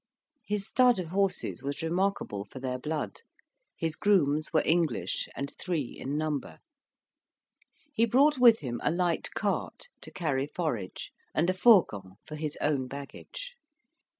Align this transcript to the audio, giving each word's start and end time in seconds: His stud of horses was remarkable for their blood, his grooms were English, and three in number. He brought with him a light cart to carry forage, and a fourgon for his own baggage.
His 0.43 0.65
stud 0.65 0.97
of 0.97 1.09
horses 1.09 1.61
was 1.61 1.83
remarkable 1.83 2.43
for 2.45 2.59
their 2.59 2.79
blood, 2.79 3.17
his 3.77 3.95
grooms 3.95 4.51
were 4.51 4.63
English, 4.65 5.29
and 5.35 5.53
three 5.61 5.95
in 5.95 6.17
number. 6.17 6.57
He 7.93 8.07
brought 8.07 8.39
with 8.39 8.61
him 8.61 8.81
a 8.83 8.89
light 8.89 9.29
cart 9.35 9.89
to 10.01 10.09
carry 10.09 10.47
forage, 10.47 11.11
and 11.35 11.51
a 11.51 11.53
fourgon 11.53 12.15
for 12.25 12.33
his 12.35 12.57
own 12.61 12.87
baggage. 12.87 13.53